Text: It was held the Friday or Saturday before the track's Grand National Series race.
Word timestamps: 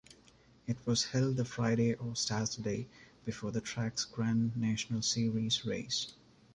It 0.65 0.77
was 0.83 1.03
held 1.03 1.37
the 1.37 1.45
Friday 1.45 1.93
or 1.93 2.15
Saturday 2.15 2.87
before 3.23 3.51
the 3.51 3.61
track's 3.61 4.03
Grand 4.03 4.57
National 4.57 5.03
Series 5.03 5.63
race. 5.63 6.15